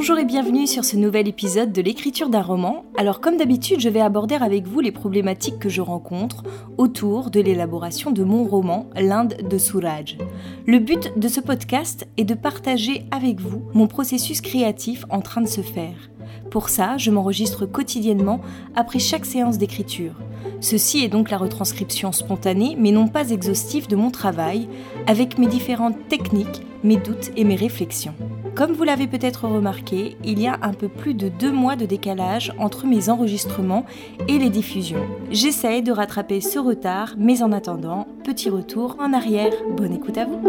Bonjour 0.00 0.16
et 0.16 0.24
bienvenue 0.24 0.68
sur 0.68 0.84
ce 0.84 0.96
nouvel 0.96 1.26
épisode 1.26 1.72
de 1.72 1.82
l'écriture 1.82 2.28
d'un 2.28 2.40
roman. 2.40 2.84
Alors 2.96 3.20
comme 3.20 3.36
d'habitude, 3.36 3.80
je 3.80 3.88
vais 3.88 4.00
aborder 4.00 4.36
avec 4.36 4.64
vous 4.64 4.78
les 4.78 4.92
problématiques 4.92 5.58
que 5.58 5.68
je 5.68 5.80
rencontre 5.80 6.44
autour 6.76 7.30
de 7.32 7.40
l'élaboration 7.40 8.12
de 8.12 8.22
mon 8.22 8.44
roman 8.44 8.88
L'Inde 8.94 9.34
de 9.42 9.58
Souraj. 9.58 10.16
Le 10.68 10.78
but 10.78 11.10
de 11.16 11.26
ce 11.26 11.40
podcast 11.40 12.06
est 12.16 12.22
de 12.22 12.34
partager 12.34 13.06
avec 13.10 13.40
vous 13.40 13.64
mon 13.74 13.88
processus 13.88 14.40
créatif 14.40 15.04
en 15.10 15.20
train 15.20 15.40
de 15.40 15.48
se 15.48 15.62
faire. 15.62 16.10
Pour 16.48 16.68
ça, 16.68 16.96
je 16.96 17.10
m'enregistre 17.10 17.66
quotidiennement 17.66 18.40
après 18.76 19.00
chaque 19.00 19.26
séance 19.26 19.58
d'écriture. 19.58 20.14
Ceci 20.60 21.02
est 21.02 21.08
donc 21.08 21.28
la 21.28 21.38
retranscription 21.38 22.12
spontanée 22.12 22.76
mais 22.78 22.92
non 22.92 23.08
pas 23.08 23.30
exhaustive 23.30 23.88
de 23.88 23.96
mon 23.96 24.12
travail, 24.12 24.68
avec 25.08 25.38
mes 25.38 25.48
différentes 25.48 26.06
techniques, 26.08 26.62
mes 26.84 26.98
doutes 26.98 27.32
et 27.34 27.42
mes 27.42 27.56
réflexions. 27.56 28.14
Comme 28.58 28.72
vous 28.72 28.82
l'avez 28.82 29.06
peut-être 29.06 29.46
remarqué, 29.46 30.16
il 30.24 30.42
y 30.42 30.48
a 30.48 30.58
un 30.62 30.72
peu 30.72 30.88
plus 30.88 31.14
de 31.14 31.28
deux 31.28 31.52
mois 31.52 31.76
de 31.76 31.86
décalage 31.86 32.52
entre 32.58 32.88
mes 32.88 33.08
enregistrements 33.08 33.86
et 34.26 34.36
les 34.36 34.50
diffusions. 34.50 35.06
J'essaye 35.30 35.80
de 35.80 35.92
rattraper 35.92 36.40
ce 36.40 36.58
retard, 36.58 37.14
mais 37.16 37.40
en 37.44 37.52
attendant, 37.52 38.08
petit 38.24 38.50
retour 38.50 38.96
en 38.98 39.12
arrière. 39.12 39.52
Bonne 39.76 39.92
écoute 39.92 40.18
à 40.18 40.24
vous 40.24 40.40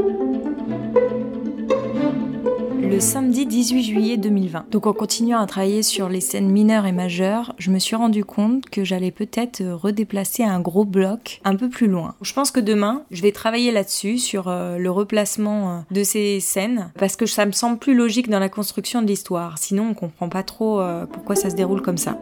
le 2.89 2.99
samedi 2.99 3.45
18 3.45 3.83
juillet 3.83 4.17
2020. 4.17 4.65
Donc 4.71 4.87
en 4.87 4.93
continuant 4.93 5.39
à 5.39 5.45
travailler 5.45 5.83
sur 5.83 6.09
les 6.09 6.21
scènes 6.21 6.49
mineures 6.49 6.87
et 6.87 6.91
majeures, 6.91 7.53
je 7.59 7.69
me 7.69 7.77
suis 7.77 7.95
rendu 7.95 8.25
compte 8.25 8.67
que 8.67 8.83
j'allais 8.83 9.11
peut-être 9.11 9.61
redéplacer 9.63 10.43
un 10.43 10.59
gros 10.59 10.85
bloc 10.85 11.39
un 11.43 11.55
peu 11.55 11.69
plus 11.69 11.87
loin. 11.87 12.15
Je 12.21 12.33
pense 12.33 12.49
que 12.49 12.59
demain, 12.59 13.03
je 13.11 13.21
vais 13.21 13.31
travailler 13.31 13.71
là-dessus, 13.71 14.17
sur 14.17 14.47
euh, 14.47 14.77
le 14.77 14.89
replacement 14.89 15.71
euh, 15.71 15.79
de 15.91 16.03
ces 16.03 16.39
scènes, 16.39 16.91
parce 16.97 17.15
que 17.15 17.27
ça 17.27 17.45
me 17.45 17.51
semble 17.51 17.77
plus 17.77 17.93
logique 17.93 18.27
dans 18.27 18.39
la 18.39 18.49
construction 18.49 19.03
de 19.03 19.07
l'histoire. 19.07 19.59
Sinon, 19.59 19.89
on 19.91 19.93
comprend 19.93 20.29
pas 20.29 20.43
trop 20.43 20.81
euh, 20.81 21.05
pourquoi 21.05 21.35
ça 21.35 21.51
se 21.51 21.55
déroule 21.55 21.83
comme 21.83 21.97
ça. 21.97 22.17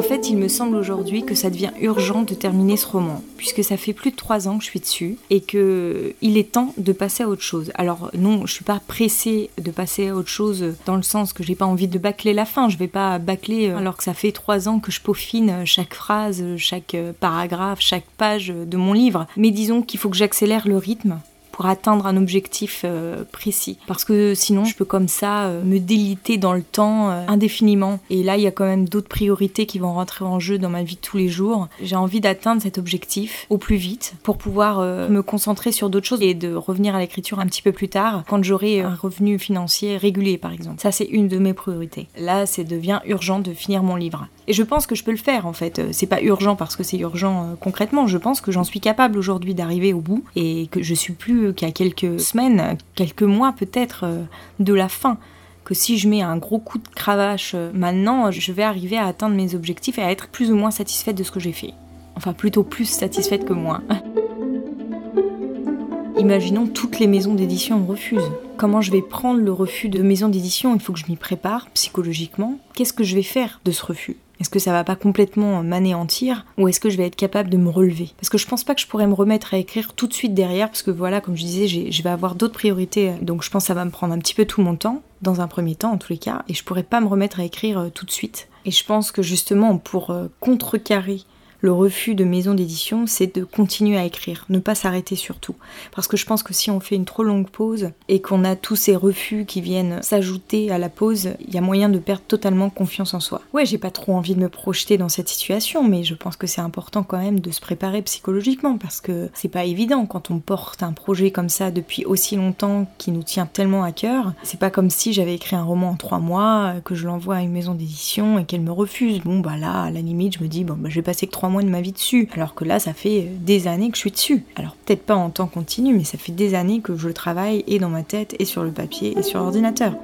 En 0.00 0.02
fait, 0.02 0.30
il 0.30 0.38
me 0.38 0.48
semble 0.48 0.76
aujourd'hui 0.76 1.26
que 1.26 1.34
ça 1.34 1.50
devient 1.50 1.72
urgent 1.78 2.22
de 2.22 2.32
terminer 2.32 2.78
ce 2.78 2.86
roman, 2.86 3.22
puisque 3.36 3.62
ça 3.62 3.76
fait 3.76 3.92
plus 3.92 4.12
de 4.12 4.16
trois 4.16 4.48
ans 4.48 4.56
que 4.56 4.64
je 4.64 4.70
suis 4.70 4.80
dessus 4.80 5.18
et 5.28 5.42
que 5.42 6.14
il 6.22 6.38
est 6.38 6.52
temps 6.52 6.72
de 6.78 6.92
passer 6.92 7.22
à 7.22 7.28
autre 7.28 7.42
chose. 7.42 7.70
Alors 7.74 8.10
non, 8.16 8.46
je 8.46 8.52
suis 8.54 8.64
pas 8.64 8.80
pressée 8.88 9.50
de 9.62 9.70
passer 9.70 10.08
à 10.08 10.16
autre 10.16 10.30
chose 10.30 10.72
dans 10.86 10.96
le 10.96 11.02
sens 11.02 11.34
que 11.34 11.42
j'ai 11.42 11.54
pas 11.54 11.66
envie 11.66 11.86
de 11.86 11.98
bâcler 11.98 12.32
la 12.32 12.46
fin. 12.46 12.70
Je 12.70 12.78
vais 12.78 12.88
pas 12.88 13.18
bâcler 13.18 13.68
alors 13.68 13.98
que 13.98 14.02
ça 14.02 14.14
fait 14.14 14.32
trois 14.32 14.70
ans 14.70 14.80
que 14.80 14.90
je 14.90 15.02
peaufine 15.02 15.66
chaque 15.66 15.92
phrase, 15.92 16.42
chaque 16.56 16.96
paragraphe, 17.20 17.80
chaque 17.82 18.06
page 18.16 18.48
de 18.48 18.76
mon 18.78 18.94
livre. 18.94 19.26
Mais 19.36 19.50
disons 19.50 19.82
qu'il 19.82 20.00
faut 20.00 20.08
que 20.08 20.16
j'accélère 20.16 20.66
le 20.66 20.78
rythme 20.78 21.18
pour 21.52 21.66
atteindre 21.66 22.06
un 22.06 22.16
objectif 22.16 22.82
euh, 22.84 23.24
précis. 23.30 23.78
Parce 23.86 24.04
que 24.04 24.34
sinon, 24.34 24.64
je 24.64 24.74
peux 24.74 24.84
comme 24.84 25.08
ça 25.08 25.44
euh, 25.44 25.62
me 25.62 25.78
déliter 25.78 26.38
dans 26.38 26.52
le 26.52 26.62
temps 26.62 27.10
euh, 27.10 27.24
indéfiniment. 27.28 28.00
Et 28.08 28.22
là, 28.22 28.36
il 28.36 28.42
y 28.42 28.46
a 28.46 28.50
quand 28.50 28.64
même 28.64 28.88
d'autres 28.88 29.08
priorités 29.08 29.66
qui 29.66 29.78
vont 29.78 29.92
rentrer 29.92 30.24
en 30.24 30.40
jeu 30.40 30.58
dans 30.58 30.70
ma 30.70 30.82
vie 30.82 30.96
de 30.96 31.00
tous 31.00 31.18
les 31.18 31.28
jours. 31.28 31.68
J'ai 31.82 31.96
envie 31.96 32.20
d'atteindre 32.20 32.62
cet 32.62 32.78
objectif 32.78 33.46
au 33.50 33.58
plus 33.58 33.76
vite 33.76 34.14
pour 34.22 34.38
pouvoir 34.38 34.80
me 34.80 35.20
concentrer 35.20 35.72
sur 35.72 35.90
d'autres 35.90 36.06
choses 36.06 36.22
et 36.22 36.34
de 36.34 36.54
revenir 36.54 36.94
à 36.94 37.00
l'écriture 37.00 37.40
un 37.40 37.46
petit 37.46 37.62
peu 37.62 37.72
plus 37.72 37.88
tard 37.88 38.24
quand 38.28 38.42
j'aurai 38.42 38.80
un 38.80 38.94
revenu 38.94 39.38
financier 39.38 39.96
régulier, 39.96 40.38
par 40.38 40.52
exemple. 40.52 40.80
Ça, 40.80 40.92
c'est 40.92 41.04
une 41.04 41.28
de 41.28 41.38
mes 41.38 41.54
priorités. 41.54 42.08
Là, 42.18 42.46
c'est 42.46 42.64
devient 42.64 43.00
urgent 43.06 43.40
de 43.40 43.52
finir 43.52 43.82
mon 43.82 43.96
livre. 43.96 44.28
Et 44.50 44.52
je 44.52 44.64
pense 44.64 44.88
que 44.88 44.96
je 44.96 45.04
peux 45.04 45.12
le 45.12 45.16
faire 45.16 45.46
en 45.46 45.52
fait. 45.52 45.80
C'est 45.92 46.08
pas 46.08 46.20
urgent 46.20 46.56
parce 46.56 46.74
que 46.74 46.82
c'est 46.82 46.98
urgent 46.98 47.56
concrètement. 47.60 48.08
Je 48.08 48.18
pense 48.18 48.40
que 48.40 48.50
j'en 48.50 48.64
suis 48.64 48.80
capable 48.80 49.16
aujourd'hui 49.16 49.54
d'arriver 49.54 49.92
au 49.92 50.00
bout 50.00 50.24
et 50.34 50.66
que 50.72 50.82
je 50.82 50.92
suis 50.92 51.12
plus 51.12 51.54
y 51.60 51.64
a 51.64 51.70
quelques 51.70 52.18
semaines, 52.18 52.76
quelques 52.96 53.22
mois 53.22 53.52
peut-être 53.52 54.00
euh, 54.02 54.24
de 54.58 54.74
la 54.74 54.88
fin. 54.88 55.18
Que 55.64 55.72
si 55.72 55.98
je 55.98 56.08
mets 56.08 56.20
un 56.20 56.36
gros 56.36 56.58
coup 56.58 56.78
de 56.78 56.88
cravache 56.96 57.52
euh, 57.54 57.70
maintenant, 57.72 58.32
je 58.32 58.50
vais 58.50 58.64
arriver 58.64 58.98
à 58.98 59.06
atteindre 59.06 59.36
mes 59.36 59.54
objectifs 59.54 60.00
et 60.00 60.02
à 60.02 60.10
être 60.10 60.26
plus 60.26 60.50
ou 60.50 60.56
moins 60.56 60.72
satisfaite 60.72 61.14
de 61.14 61.22
ce 61.22 61.30
que 61.30 61.38
j'ai 61.38 61.52
fait. 61.52 61.74
Enfin, 62.16 62.32
plutôt 62.32 62.64
plus 62.64 62.86
satisfaite 62.86 63.44
que 63.44 63.52
moins. 63.52 63.84
Imaginons 66.18 66.66
toutes 66.66 66.98
les 66.98 67.06
maisons 67.06 67.34
d'édition 67.34 67.86
refusent. 67.86 68.32
Comment 68.56 68.80
je 68.80 68.90
vais 68.90 69.00
prendre 69.00 69.38
le 69.38 69.52
refus 69.52 69.90
de 69.90 70.02
maison 70.02 70.28
d'édition? 70.28 70.74
Il 70.74 70.80
faut 70.80 70.92
que 70.92 70.98
je 70.98 71.06
m'y 71.06 71.14
prépare 71.14 71.70
psychologiquement. 71.70 72.58
Qu'est-ce 72.74 72.92
que 72.92 73.04
je 73.04 73.14
vais 73.14 73.22
faire 73.22 73.60
de 73.64 73.70
ce 73.70 73.86
refus? 73.86 74.16
Est-ce 74.40 74.50
que 74.50 74.58
ça 74.58 74.72
va 74.72 74.84
pas 74.84 74.96
complètement 74.96 75.62
m'anéantir 75.62 76.46
ou 76.56 76.66
est-ce 76.66 76.80
que 76.80 76.88
je 76.88 76.96
vais 76.96 77.06
être 77.06 77.16
capable 77.16 77.50
de 77.50 77.58
me 77.58 77.68
relever? 77.68 78.10
Parce 78.16 78.30
que 78.30 78.38
je 78.38 78.46
pense 78.46 78.64
pas 78.64 78.74
que 78.74 78.80
je 78.80 78.86
pourrais 78.86 79.06
me 79.06 79.14
remettre 79.14 79.52
à 79.52 79.58
écrire 79.58 79.92
tout 79.92 80.06
de 80.06 80.14
suite 80.14 80.34
derrière 80.34 80.68
parce 80.68 80.82
que 80.82 80.90
voilà, 80.90 81.20
comme 81.20 81.36
je 81.36 81.44
disais, 81.44 81.90
je 81.90 82.02
vais 82.02 82.10
avoir 82.10 82.34
d'autres 82.34 82.54
priorités. 82.54 83.12
Donc 83.20 83.44
je 83.44 83.50
pense 83.50 83.64
que 83.64 83.68
ça 83.68 83.74
va 83.74 83.84
me 83.84 83.90
prendre 83.90 84.14
un 84.14 84.18
petit 84.18 84.34
peu 84.34 84.46
tout 84.46 84.62
mon 84.62 84.76
temps, 84.76 85.02
dans 85.20 85.42
un 85.42 85.48
premier 85.48 85.74
temps 85.74 85.92
en 85.92 85.98
tous 85.98 86.12
les 86.12 86.18
cas, 86.18 86.42
et 86.48 86.54
je 86.54 86.64
pourrais 86.64 86.82
pas 86.82 87.00
me 87.00 87.06
remettre 87.06 87.40
à 87.40 87.44
écrire 87.44 87.78
euh, 87.78 87.88
tout 87.90 88.06
de 88.06 88.10
suite. 88.10 88.48
Et 88.64 88.70
je 88.70 88.84
pense 88.84 89.12
que 89.12 89.22
justement 89.22 89.76
pour 89.76 90.10
euh, 90.10 90.28
contrecarrer 90.40 91.22
le 91.60 91.72
refus 91.72 92.14
de 92.14 92.24
maison 92.24 92.54
d'édition, 92.54 93.06
c'est 93.06 93.34
de 93.34 93.44
continuer 93.44 93.98
à 93.98 94.04
écrire, 94.04 94.46
ne 94.48 94.58
pas 94.58 94.74
s'arrêter 94.74 95.16
surtout. 95.16 95.54
Parce 95.94 96.08
que 96.08 96.16
je 96.16 96.26
pense 96.26 96.42
que 96.42 96.54
si 96.54 96.70
on 96.70 96.80
fait 96.80 96.96
une 96.96 97.04
trop 97.04 97.22
longue 97.22 97.48
pause 97.48 97.90
et 98.08 98.20
qu'on 98.20 98.44
a 98.44 98.56
tous 98.56 98.76
ces 98.76 98.96
refus 98.96 99.44
qui 99.44 99.60
viennent 99.60 100.02
s'ajouter 100.02 100.70
à 100.70 100.78
la 100.78 100.88
pause, 100.88 101.30
il 101.46 101.54
y 101.54 101.58
a 101.58 101.60
moyen 101.60 101.88
de 101.88 101.98
perdre 101.98 102.22
totalement 102.26 102.70
confiance 102.70 103.14
en 103.14 103.20
soi. 103.20 103.42
Ouais, 103.52 103.66
j'ai 103.66 103.78
pas 103.78 103.90
trop 103.90 104.14
envie 104.14 104.34
de 104.34 104.40
me 104.40 104.48
projeter 104.48 104.96
dans 104.96 105.08
cette 105.08 105.28
situation, 105.28 105.86
mais 105.86 106.02
je 106.02 106.14
pense 106.14 106.36
que 106.36 106.46
c'est 106.46 106.60
important 106.60 107.02
quand 107.02 107.18
même 107.18 107.40
de 107.40 107.50
se 107.50 107.60
préparer 107.60 108.02
psychologiquement 108.02 108.78
parce 108.78 109.00
que 109.00 109.28
c'est 109.34 109.48
pas 109.48 109.64
évident 109.64 110.06
quand 110.06 110.30
on 110.30 110.38
porte 110.38 110.82
un 110.82 110.92
projet 110.92 111.30
comme 111.30 111.48
ça 111.48 111.70
depuis 111.70 112.04
aussi 112.04 112.36
longtemps 112.36 112.86
qui 112.98 113.10
nous 113.10 113.22
tient 113.22 113.46
tellement 113.46 113.84
à 113.84 113.92
cœur. 113.92 114.32
C'est 114.42 114.60
pas 114.60 114.70
comme 114.70 114.90
si 114.90 115.12
j'avais 115.12 115.34
écrit 115.34 115.56
un 115.56 115.64
roman 115.64 115.90
en 115.90 115.96
trois 115.96 116.18
mois, 116.18 116.74
que 116.84 116.94
je 116.94 117.06
l'envoie 117.06 117.36
à 117.36 117.42
une 117.42 117.52
maison 117.52 117.74
d'édition 117.74 118.38
et 118.38 118.44
qu'elle 118.44 118.62
me 118.62 118.72
refuse. 118.72 119.20
Bon 119.20 119.40
bah 119.40 119.56
là, 119.56 119.82
à 119.82 119.90
la 119.90 120.00
limite, 120.00 120.38
je 120.38 120.42
me 120.42 120.48
dis 120.48 120.64
bon 120.64 120.74
bah 120.78 120.88
je 120.88 120.94
vais 120.94 121.02
passer 121.02 121.26
que 121.26 121.32
trois 121.32 121.49
mois 121.50 121.62
de 121.62 121.68
ma 121.68 121.80
vie 121.80 121.92
dessus. 121.92 122.28
Alors 122.34 122.54
que 122.54 122.64
là, 122.64 122.78
ça 122.78 122.92
fait 122.92 123.28
des 123.40 123.66
années 123.68 123.90
que 123.90 123.96
je 123.96 124.00
suis 124.00 124.10
dessus. 124.10 124.44
Alors 124.56 124.76
peut-être 124.84 125.02
pas 125.02 125.16
en 125.16 125.30
temps 125.30 125.46
continu, 125.46 125.94
mais 125.94 126.04
ça 126.04 126.18
fait 126.18 126.32
des 126.32 126.54
années 126.54 126.80
que 126.80 126.96
je 126.96 127.08
travaille 127.08 127.64
et 127.66 127.78
dans 127.78 127.88
ma 127.88 128.02
tête, 128.02 128.34
et 128.38 128.44
sur 128.44 128.62
le 128.62 128.70
papier, 128.70 129.18
et 129.18 129.22
sur 129.22 129.40
l'ordinateur. 129.40 129.94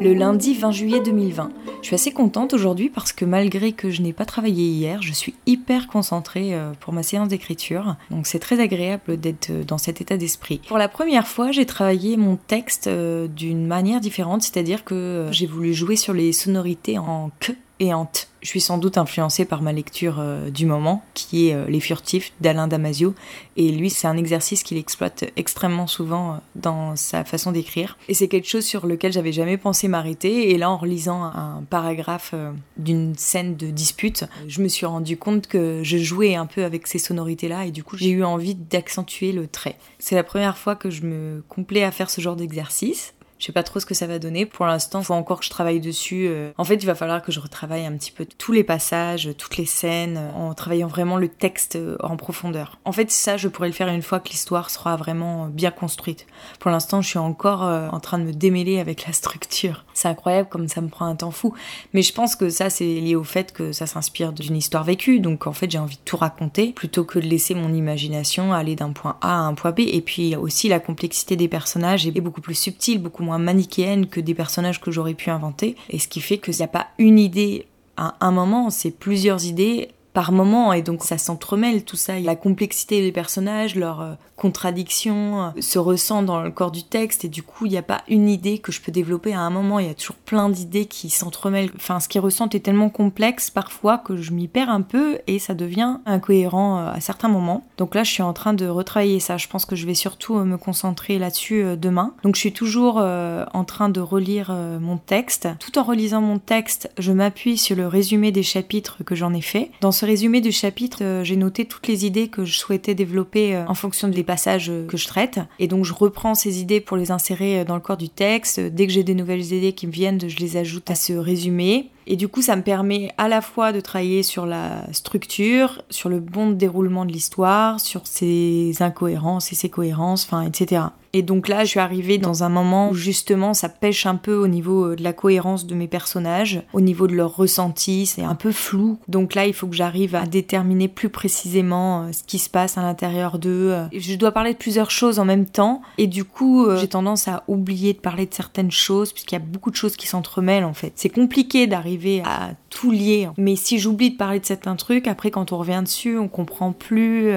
Le 0.00 0.12
lundi 0.12 0.54
20 0.54 0.70
juillet 0.72 1.00
2020. 1.00 1.50
Je 1.86 1.90
suis 1.90 1.94
assez 1.94 2.12
contente 2.12 2.52
aujourd'hui 2.52 2.88
parce 2.88 3.12
que 3.12 3.24
malgré 3.24 3.72
que 3.72 3.90
je 3.90 4.02
n'ai 4.02 4.12
pas 4.12 4.24
travaillé 4.24 4.64
hier, 4.64 5.00
je 5.02 5.12
suis 5.12 5.34
hyper 5.46 5.86
concentrée 5.86 6.52
euh, 6.52 6.72
pour 6.80 6.92
ma 6.92 7.02
séance 7.02 7.28
d'écriture. 7.28 7.96
Donc 8.10 8.26
c'est 8.26 8.38
très 8.40 8.60
agréable 8.60 9.18
d'être 9.18 9.50
euh, 9.50 9.62
dans 9.62 9.78
cet 9.78 10.00
état 10.00 10.16
d'esprit. 10.16 10.60
Pour 10.66 10.78
la 10.78 10.88
première 10.88 11.28
fois, 11.28 11.52
j'ai 11.52 11.64
travaillé 11.64 12.16
mon 12.16 12.36
texte 12.36 12.88
euh, 12.88 13.28
d'une 13.28 13.66
manière 13.66 14.00
différente, 14.00 14.42
c'est-à-dire 14.42 14.84
que 14.84 15.28
j'ai 15.30 15.46
voulu 15.46 15.74
jouer 15.74 15.96
sur 15.96 16.12
les 16.12 16.32
sonorités 16.32 16.98
en 16.98 17.30
que 17.38 17.52
et 17.80 17.90
t. 18.12 18.26
Je 18.46 18.50
suis 18.50 18.60
sans 18.60 18.78
doute 18.78 18.96
influencée 18.96 19.44
par 19.44 19.60
ma 19.60 19.72
lecture 19.72 20.20
euh, 20.20 20.50
du 20.50 20.66
moment, 20.66 21.02
qui 21.14 21.48
est 21.48 21.54
euh, 21.54 21.66
Les 21.66 21.80
Furtifs 21.80 22.32
d'Alain 22.40 22.68
Damasio. 22.68 23.12
Et 23.56 23.72
lui, 23.72 23.90
c'est 23.90 24.06
un 24.06 24.16
exercice 24.16 24.62
qu'il 24.62 24.76
exploite 24.76 25.24
extrêmement 25.36 25.88
souvent 25.88 26.34
euh, 26.34 26.36
dans 26.54 26.94
sa 26.94 27.24
façon 27.24 27.50
d'écrire. 27.50 27.98
Et 28.08 28.14
c'est 28.14 28.28
quelque 28.28 28.46
chose 28.46 28.64
sur 28.64 28.86
lequel 28.86 29.12
j'avais 29.12 29.32
jamais 29.32 29.56
pensé 29.56 29.88
m'arrêter. 29.88 30.50
Et 30.50 30.58
là, 30.58 30.70
en 30.70 30.76
relisant 30.76 31.24
un 31.24 31.64
paragraphe 31.68 32.34
d'une 32.76 33.16
scène 33.16 33.56
de 33.56 33.66
dispute, 33.66 34.26
je 34.46 34.62
me 34.62 34.68
suis 34.68 34.86
rendu 34.86 35.16
compte 35.16 35.48
que 35.48 35.80
je 35.82 35.98
jouais 35.98 36.36
un 36.36 36.46
peu 36.46 36.62
avec 36.62 36.86
ces 36.86 37.00
sonorités-là. 37.00 37.66
Et 37.66 37.72
du 37.72 37.82
coup, 37.82 37.96
j'ai 37.96 38.10
eu 38.10 38.22
envie 38.22 38.54
d'accentuer 38.54 39.32
le 39.32 39.48
trait. 39.48 39.76
C'est 39.98 40.14
la 40.14 40.24
première 40.24 40.56
fois 40.56 40.76
que 40.76 40.88
je 40.88 41.02
me 41.02 41.42
complais 41.48 41.82
à 41.82 41.90
faire 41.90 42.10
ce 42.10 42.20
genre 42.20 42.36
d'exercice. 42.36 43.12
Je 43.38 43.46
sais 43.46 43.52
pas 43.52 43.62
trop 43.62 43.80
ce 43.80 43.86
que 43.86 43.94
ça 43.94 44.06
va 44.06 44.18
donner. 44.18 44.46
Pour 44.46 44.66
l'instant, 44.66 45.00
il 45.00 45.04
faut 45.04 45.14
encore 45.14 45.40
que 45.40 45.44
je 45.44 45.50
travaille 45.50 45.80
dessus. 45.80 46.26
Euh. 46.28 46.52
En 46.56 46.64
fait, 46.64 46.76
il 46.76 46.86
va 46.86 46.94
falloir 46.94 47.22
que 47.22 47.32
je 47.32 47.40
retravaille 47.40 47.84
un 47.84 47.92
petit 47.92 48.10
peu 48.10 48.24
tous 48.24 48.52
les 48.52 48.64
passages, 48.64 49.30
toutes 49.36 49.58
les 49.58 49.66
scènes, 49.66 50.18
en 50.34 50.54
travaillant 50.54 50.86
vraiment 50.86 51.16
le 51.16 51.28
texte 51.28 51.76
euh, 51.76 51.96
en 52.02 52.16
profondeur. 52.16 52.78
En 52.84 52.92
fait, 52.92 53.10
ça, 53.10 53.36
je 53.36 53.48
pourrais 53.48 53.68
le 53.68 53.74
faire 53.74 53.88
une 53.88 54.02
fois 54.02 54.20
que 54.20 54.30
l'histoire 54.30 54.70
sera 54.70 54.96
vraiment 54.96 55.46
bien 55.46 55.70
construite. 55.70 56.26
Pour 56.60 56.70
l'instant, 56.70 57.02
je 57.02 57.08
suis 57.08 57.18
encore 57.18 57.64
euh, 57.64 57.88
en 57.90 58.00
train 58.00 58.18
de 58.18 58.24
me 58.24 58.32
démêler 58.32 58.78
avec 58.78 59.06
la 59.06 59.12
structure. 59.12 59.84
C'est 59.92 60.08
incroyable 60.08 60.48
comme 60.48 60.68
ça 60.68 60.80
me 60.80 60.88
prend 60.88 61.06
un 61.06 61.16
temps 61.16 61.30
fou. 61.30 61.54
Mais 61.92 62.02
je 62.02 62.14
pense 62.14 62.36
que 62.36 62.48
ça, 62.48 62.70
c'est 62.70 62.84
lié 62.84 63.16
au 63.16 63.24
fait 63.24 63.52
que 63.52 63.72
ça 63.72 63.86
s'inspire 63.86 64.32
d'une 64.32 64.56
histoire 64.56 64.84
vécue. 64.84 65.20
Donc, 65.20 65.46
en 65.46 65.52
fait, 65.52 65.70
j'ai 65.70 65.78
envie 65.78 65.96
de 65.96 66.02
tout 66.04 66.16
raconter 66.16 66.72
plutôt 66.72 67.04
que 67.04 67.18
de 67.18 67.26
laisser 67.26 67.54
mon 67.54 67.74
imagination 67.74 68.54
aller 68.54 68.76
d'un 68.76 68.92
point 68.92 69.18
A 69.20 69.36
à 69.36 69.40
un 69.40 69.52
point 69.52 69.72
B. 69.72 69.80
Et 69.80 70.00
puis 70.00 70.36
aussi, 70.36 70.68
la 70.68 70.80
complexité 70.80 71.36
des 71.36 71.48
personnages 71.48 72.06
est 72.06 72.20
beaucoup 72.20 72.40
plus 72.40 72.54
subtile, 72.54 73.02
beaucoup 73.02 73.25
moins 73.26 73.38
manichéenne 73.38 74.06
que 74.06 74.20
des 74.20 74.34
personnages 74.34 74.80
que 74.80 74.90
j'aurais 74.90 75.14
pu 75.14 75.30
inventer. 75.30 75.76
Et 75.90 75.98
ce 75.98 76.08
qui 76.08 76.20
fait 76.20 76.38
qu'il 76.38 76.54
n'y 76.54 76.62
a 76.62 76.68
pas 76.68 76.86
une 76.98 77.18
idée 77.18 77.66
à 77.96 78.14
un 78.20 78.30
moment, 78.30 78.70
c'est 78.70 78.90
plusieurs 78.90 79.44
idées 79.44 79.88
par 80.16 80.32
moment 80.32 80.72
et 80.72 80.80
donc 80.80 81.04
ça 81.04 81.18
s'entremêle 81.18 81.84
tout 81.84 81.96
ça. 81.96 82.18
La 82.18 82.36
complexité 82.36 83.02
des 83.02 83.12
personnages, 83.12 83.74
leurs 83.74 84.00
euh, 84.00 84.14
contradictions 84.36 85.42
euh, 85.42 85.60
se 85.60 85.78
ressent 85.78 86.22
dans 86.22 86.40
le 86.40 86.50
corps 86.50 86.70
du 86.70 86.84
texte 86.84 87.26
et 87.26 87.28
du 87.28 87.42
coup 87.42 87.66
il 87.66 87.72
n'y 87.72 87.76
a 87.76 87.82
pas 87.82 88.00
une 88.08 88.30
idée 88.30 88.58
que 88.58 88.72
je 88.72 88.80
peux 88.80 88.90
développer 88.90 89.34
à 89.34 89.40
un 89.40 89.50
moment, 89.50 89.78
il 89.78 89.88
y 89.88 89.90
a 89.90 89.94
toujours 89.94 90.16
plein 90.16 90.48
d'idées 90.48 90.86
qui 90.86 91.10
s'entremêlent. 91.10 91.70
Enfin 91.76 92.00
ce 92.00 92.08
qu'ils 92.08 92.22
ressentent 92.22 92.54
est 92.54 92.60
tellement 92.60 92.88
complexe 92.88 93.50
parfois 93.50 93.98
que 93.98 94.16
je 94.16 94.32
m'y 94.32 94.48
perds 94.48 94.70
un 94.70 94.80
peu 94.80 95.18
et 95.26 95.38
ça 95.38 95.52
devient 95.52 95.98
incohérent 96.06 96.78
euh, 96.78 96.92
à 96.92 97.00
certains 97.02 97.28
moments. 97.28 97.66
Donc 97.76 97.94
là 97.94 98.02
je 98.02 98.10
suis 98.10 98.22
en 98.22 98.32
train 98.32 98.54
de 98.54 98.66
retravailler 98.66 99.20
ça, 99.20 99.36
je 99.36 99.48
pense 99.48 99.66
que 99.66 99.76
je 99.76 99.84
vais 99.84 99.92
surtout 99.92 100.36
me 100.36 100.56
concentrer 100.56 101.18
là-dessus 101.18 101.76
demain. 101.76 102.14
Donc 102.22 102.36
je 102.36 102.40
suis 102.40 102.54
toujours 102.54 102.96
en 102.96 103.64
train 103.64 103.90
de 103.90 104.00
relire 104.00 104.50
mon 104.80 104.96
texte. 104.96 105.48
Tout 105.60 105.78
en 105.78 105.82
relisant 105.82 106.22
mon 106.22 106.38
texte, 106.38 106.90
je 106.96 107.12
m'appuie 107.12 107.58
sur 107.58 107.76
le 107.76 107.86
résumé 107.86 108.32
des 108.32 108.42
chapitres 108.42 109.04
que 109.04 109.14
j'en 109.14 109.34
ai 109.34 109.42
fait. 109.42 109.70
Dans 109.82 109.92
ce 109.92 110.05
résumé 110.06 110.40
du 110.40 110.52
chapitre, 110.52 110.98
euh, 111.02 111.24
j'ai 111.24 111.36
noté 111.36 111.66
toutes 111.66 111.86
les 111.86 112.06
idées 112.06 112.28
que 112.28 112.44
je 112.44 112.56
souhaitais 112.56 112.94
développer 112.94 113.54
euh, 113.54 113.66
en 113.66 113.74
fonction 113.74 114.08
des 114.08 114.22
passages 114.22 114.70
euh, 114.70 114.86
que 114.86 114.96
je 114.96 115.06
traite. 115.06 115.40
Et 115.58 115.68
donc 115.68 115.84
je 115.84 115.92
reprends 115.92 116.34
ces 116.34 116.60
idées 116.60 116.80
pour 116.80 116.96
les 116.96 117.10
insérer 117.10 117.64
dans 117.64 117.74
le 117.74 117.80
corps 117.80 117.96
du 117.98 118.08
texte. 118.08 118.60
Dès 118.60 118.86
que 118.86 118.92
j'ai 118.92 119.04
des 119.04 119.14
nouvelles 119.14 119.52
idées 119.52 119.72
qui 119.72 119.86
me 119.86 119.92
viennent, 119.92 120.20
je 120.26 120.38
les 120.38 120.56
ajoute 120.56 120.90
à 120.90 120.94
ce 120.94 121.12
résumé. 121.12 121.90
Et 122.06 122.16
du 122.16 122.28
coup, 122.28 122.40
ça 122.40 122.54
me 122.54 122.62
permet 122.62 123.10
à 123.18 123.28
la 123.28 123.40
fois 123.40 123.72
de 123.72 123.80
travailler 123.80 124.22
sur 124.22 124.46
la 124.46 124.84
structure, 124.92 125.82
sur 125.90 126.08
le 126.08 126.20
bon 126.20 126.50
déroulement 126.50 127.04
de 127.04 127.12
l'histoire, 127.12 127.80
sur 127.80 128.06
ses 128.06 128.74
incohérences 128.80 129.50
et 129.50 129.56
ses 129.56 129.68
cohérences, 129.68 130.24
enfin, 130.24 130.42
etc. 130.42 130.82
Et 131.16 131.22
donc 131.22 131.48
là, 131.48 131.64
je 131.64 131.70
suis 131.70 131.80
arrivée 131.80 132.18
dans 132.18 132.44
un 132.44 132.50
moment 132.50 132.90
où 132.90 132.94
justement 132.94 133.54
ça 133.54 133.70
pêche 133.70 134.04
un 134.04 134.16
peu 134.16 134.34
au 134.34 134.48
niveau 134.48 134.88
euh, 134.88 134.96
de 134.96 135.02
la 135.02 135.14
cohérence 135.14 135.66
de 135.66 135.74
mes 135.74 135.88
personnages, 135.88 136.60
au 136.74 136.82
niveau 136.82 137.06
de 137.06 137.14
leur 137.14 137.34
ressenti, 137.34 138.04
c'est 138.04 138.22
un 138.22 138.34
peu 138.34 138.52
flou. 138.52 138.98
Donc 139.08 139.34
là, 139.34 139.46
il 139.46 139.54
faut 139.54 139.66
que 139.66 139.74
j'arrive 139.74 140.14
à 140.14 140.26
déterminer 140.26 140.88
plus 140.88 141.08
précisément 141.08 142.02
euh, 142.02 142.12
ce 142.12 142.22
qui 142.22 142.38
se 142.38 142.50
passe 142.50 142.76
à 142.76 142.82
l'intérieur 142.82 143.38
d'eux. 143.38 143.74
Je 143.96 144.14
dois 144.16 144.30
parler 144.30 144.52
de 144.52 144.58
plusieurs 144.58 144.90
choses 144.90 145.18
en 145.18 145.24
même 145.24 145.46
temps 145.46 145.80
et 145.96 146.06
du 146.06 146.24
coup, 146.24 146.66
euh, 146.66 146.76
j'ai 146.76 146.88
tendance 146.88 147.28
à 147.28 147.44
oublier 147.48 147.94
de 147.94 147.98
parler 147.98 148.26
de 148.26 148.34
certaines 148.34 148.70
choses 148.70 149.14
puisqu'il 149.14 149.36
y 149.36 149.38
a 149.38 149.42
beaucoup 149.42 149.70
de 149.70 149.76
choses 149.76 149.96
qui 149.96 150.06
s'entremêlent 150.06 150.64
en 150.64 150.74
fait. 150.74 150.92
C'est 150.96 151.08
compliqué 151.08 151.66
d'arriver 151.66 152.20
à 152.26 152.50
lier. 152.84 153.28
Mais 153.38 153.56
si 153.56 153.78
j'oublie 153.78 154.10
de 154.10 154.16
parler 154.16 154.40
de 154.40 154.46
certains 154.46 154.76
trucs, 154.76 155.06
après 155.08 155.30
quand 155.30 155.52
on 155.52 155.58
revient 155.58 155.82
dessus, 155.82 156.18
on 156.18 156.28
comprend 156.28 156.72
plus 156.72 157.32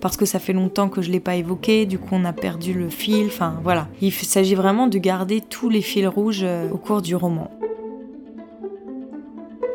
parce 0.00 0.16
que 0.16 0.24
ça 0.24 0.38
fait 0.38 0.52
longtemps 0.52 0.88
que 0.88 1.02
je 1.02 1.10
l'ai 1.10 1.20
pas 1.20 1.36
évoqué, 1.36 1.86
du 1.86 1.98
coup 1.98 2.10
on 2.12 2.24
a 2.24 2.32
perdu 2.32 2.74
le 2.74 2.88
fil 2.88 3.26
Enfin 3.26 3.58
voilà, 3.62 3.88
il 4.00 4.12
s'agit 4.12 4.54
vraiment 4.54 4.86
de 4.86 4.98
garder 4.98 5.40
tous 5.40 5.68
les 5.68 5.82
fils 5.82 6.06
rouges 6.06 6.42
euh, 6.42 6.70
au 6.70 6.76
cours 6.78 7.02
du 7.02 7.14
roman. 7.14 7.50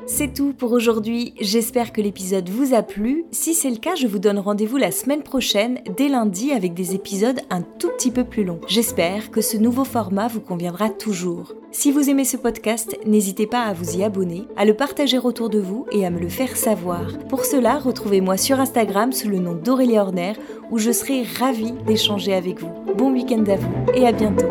C'est 0.07 0.35
tout 0.35 0.53
pour 0.53 0.71
aujourd'hui, 0.71 1.33
j'espère 1.41 1.91
que 1.91 1.99
l'épisode 1.99 2.47
vous 2.47 2.75
a 2.75 2.83
plu. 2.83 3.25
Si 3.31 3.55
c'est 3.55 3.71
le 3.71 3.77
cas, 3.77 3.95
je 3.95 4.05
vous 4.05 4.19
donne 4.19 4.37
rendez-vous 4.37 4.77
la 4.77 4.91
semaine 4.91 5.23
prochaine, 5.23 5.79
dès 5.97 6.09
lundi, 6.09 6.51
avec 6.51 6.75
des 6.75 6.93
épisodes 6.93 7.39
un 7.49 7.63
tout 7.63 7.89
petit 7.89 8.11
peu 8.11 8.23
plus 8.23 8.43
longs. 8.43 8.61
J'espère 8.67 9.31
que 9.31 9.41
ce 9.41 9.57
nouveau 9.57 9.83
format 9.83 10.27
vous 10.27 10.41
conviendra 10.41 10.89
toujours. 10.89 11.53
Si 11.71 11.91
vous 11.91 12.07
aimez 12.07 12.23
ce 12.23 12.37
podcast, 12.37 12.95
n'hésitez 13.07 13.47
pas 13.47 13.63
à 13.63 13.73
vous 13.73 13.97
y 13.97 14.03
abonner, 14.03 14.43
à 14.55 14.65
le 14.65 14.75
partager 14.75 15.17
autour 15.17 15.49
de 15.49 15.59
vous 15.59 15.87
et 15.91 16.05
à 16.05 16.11
me 16.11 16.19
le 16.19 16.29
faire 16.29 16.55
savoir. 16.55 17.17
Pour 17.27 17.43
cela, 17.43 17.79
retrouvez-moi 17.79 18.37
sur 18.37 18.59
Instagram 18.59 19.11
sous 19.11 19.27
le 19.27 19.39
nom 19.39 19.55
d'Aurélie 19.55 19.97
Horner, 19.97 20.33
où 20.69 20.77
je 20.77 20.91
serai 20.91 21.23
ravie 21.23 21.73
d'échanger 21.87 22.35
avec 22.35 22.61
vous. 22.61 22.69
Bon 22.95 23.11
week-end 23.11 23.43
à 23.47 23.55
vous 23.55 23.73
et 23.95 24.05
à 24.05 24.11
bientôt. 24.11 24.45